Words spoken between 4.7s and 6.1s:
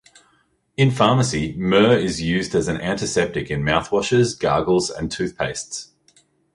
and toothpastes.